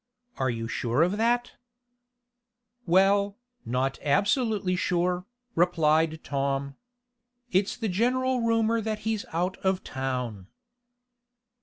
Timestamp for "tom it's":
6.23-7.77